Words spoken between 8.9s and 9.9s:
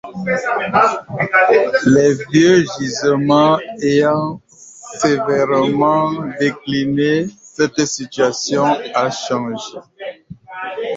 a changé.